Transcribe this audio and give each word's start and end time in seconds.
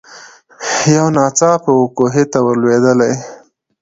یو 0.95 1.05
ناڅاپه 1.15 1.71
وو 1.77 1.85
کوهي 1.97 2.23
ته 2.31 2.37
ور 2.45 2.55
لوېدلې 2.61 3.11